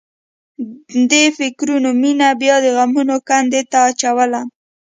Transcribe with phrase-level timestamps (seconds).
[1.11, 4.41] دې فکرونو مينه بیا د غمونو کندې ته اچوله